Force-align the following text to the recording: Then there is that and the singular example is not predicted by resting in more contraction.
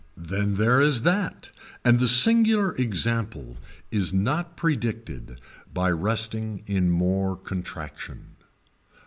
Then 0.17 0.55
there 0.55 0.81
is 0.81 1.03
that 1.03 1.51
and 1.85 1.99
the 1.99 2.07
singular 2.07 2.73
example 2.73 3.57
is 3.91 4.11
not 4.11 4.57
predicted 4.57 5.39
by 5.71 5.91
resting 5.91 6.63
in 6.65 6.89
more 6.89 7.37
contraction. 7.37 8.35